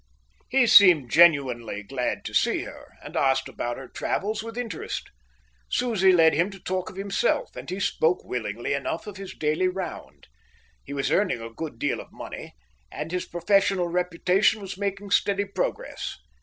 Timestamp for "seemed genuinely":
0.65-1.83